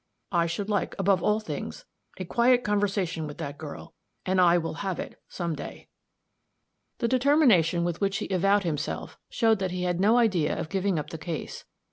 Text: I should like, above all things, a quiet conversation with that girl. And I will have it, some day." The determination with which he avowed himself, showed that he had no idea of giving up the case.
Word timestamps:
I 0.31 0.47
should 0.47 0.67
like, 0.67 0.95
above 0.97 1.21
all 1.21 1.39
things, 1.39 1.85
a 2.17 2.25
quiet 2.25 2.63
conversation 2.63 3.27
with 3.27 3.37
that 3.37 3.59
girl. 3.59 3.93
And 4.25 4.41
I 4.41 4.57
will 4.57 4.73
have 4.81 4.99
it, 4.99 5.21
some 5.27 5.55
day." 5.55 5.89
The 6.97 7.07
determination 7.07 7.83
with 7.83 8.01
which 8.01 8.17
he 8.17 8.27
avowed 8.33 8.63
himself, 8.63 9.19
showed 9.29 9.59
that 9.59 9.69
he 9.69 9.83
had 9.83 9.99
no 9.99 10.17
idea 10.17 10.57
of 10.59 10.69
giving 10.69 10.97
up 10.97 11.11
the 11.11 11.19
case. 11.19 11.65